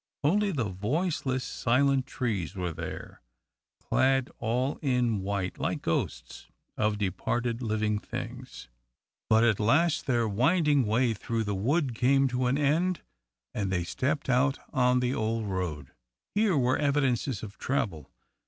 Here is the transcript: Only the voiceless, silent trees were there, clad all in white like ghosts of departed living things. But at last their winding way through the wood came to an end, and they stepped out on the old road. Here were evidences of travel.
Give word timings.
Only 0.23 0.51
the 0.51 0.63
voiceless, 0.67 1.43
silent 1.43 2.07
trees 2.07 2.55
were 2.55 2.73
there, 2.73 3.21
clad 3.79 4.31
all 4.39 4.79
in 4.81 5.19
white 5.21 5.59
like 5.59 5.83
ghosts 5.83 6.47
of 6.75 6.97
departed 6.97 7.61
living 7.61 7.99
things. 7.99 8.67
But 9.29 9.43
at 9.43 9.59
last 9.59 10.07
their 10.07 10.27
winding 10.27 10.87
way 10.87 11.13
through 11.13 11.43
the 11.43 11.53
wood 11.53 11.93
came 11.93 12.27
to 12.29 12.47
an 12.47 12.57
end, 12.57 13.01
and 13.53 13.71
they 13.71 13.83
stepped 13.83 14.27
out 14.27 14.57
on 14.73 15.01
the 15.01 15.13
old 15.13 15.45
road. 15.45 15.91
Here 16.33 16.57
were 16.57 16.79
evidences 16.79 17.43
of 17.43 17.59
travel. 17.59 18.09